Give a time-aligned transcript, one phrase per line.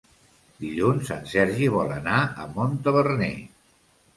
[0.61, 3.33] Dilluns en Sergi vol anar a Montaverner.